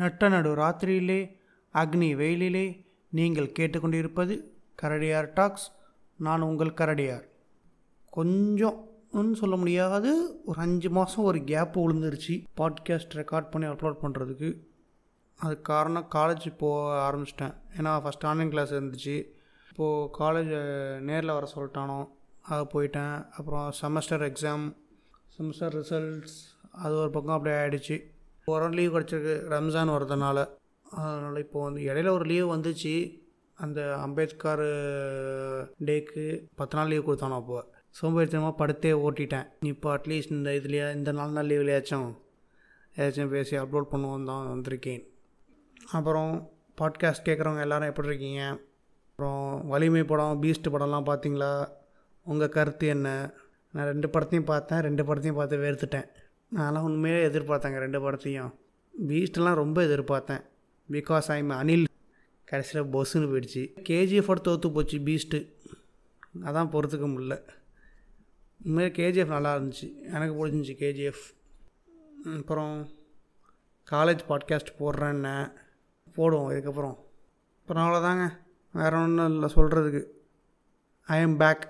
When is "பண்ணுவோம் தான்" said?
43.90-44.48